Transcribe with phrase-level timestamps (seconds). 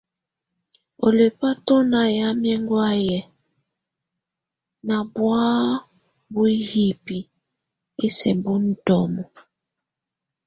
[1.05, 3.19] Ɔ lɛba tɔna yamɛ ɛnŋgɔayɛ
[4.87, 5.41] na bɔa
[6.33, 7.17] bɔ hibi
[8.03, 9.23] ɛsɛ bɔ ndɔmɔ.